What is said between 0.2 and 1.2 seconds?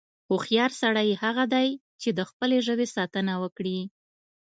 هوښیار سړی